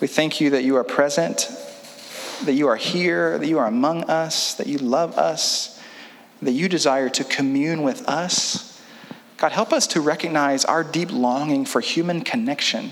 [0.00, 1.50] We thank you that you are present,
[2.44, 5.78] that you are here, that you are among us, that you love us,
[6.40, 8.73] that you desire to commune with us.
[9.36, 12.90] God, help us to recognize our deep longing for human connection,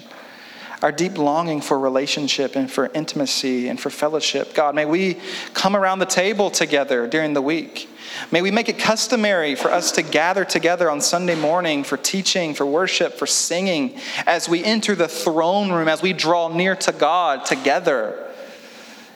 [0.82, 4.53] our deep longing for relationship and for intimacy and for fellowship.
[4.53, 5.18] God, may we
[5.55, 7.88] come around the table together during the week.
[8.32, 12.55] May we make it customary for us to gather together on Sunday morning for teaching,
[12.55, 16.93] for worship, for singing, as we enter the throne room, as we draw near to
[16.93, 18.28] God together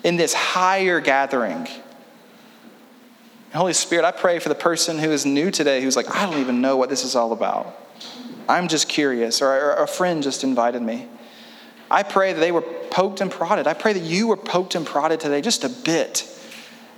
[0.05, 1.67] in this higher gathering.
[3.55, 6.41] Holy Spirit, I pray for the person who is new today who's like, I don't
[6.41, 7.75] even know what this is all about.
[8.49, 11.09] I'm just curious, or a friend just invited me.
[11.91, 13.67] I pray that they were poked and prodded.
[13.67, 16.29] I pray that you were poked and prodded today just a bit,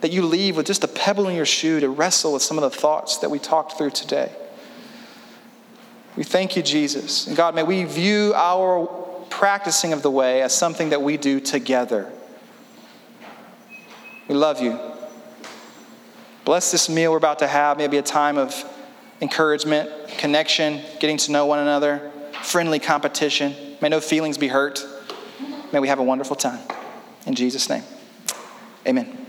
[0.01, 2.63] that you leave with just a pebble in your shoe to wrestle with some of
[2.63, 4.33] the thoughts that we talked through today.
[6.17, 7.27] We thank you, Jesus.
[7.27, 8.87] And God, may we view our
[9.31, 12.11] practicing of the way as something that we do together.
[14.27, 14.79] We love you.
[16.49, 18.65] Bless this meal we're about to have, maybe a time of
[19.21, 23.55] encouragement, connection, getting to know one another, friendly competition.
[23.83, 24.83] May no feelings be hurt.
[25.75, 26.61] May we have a wonderful time.
[27.27, 27.83] In Jesus' name,
[28.87, 29.28] amen.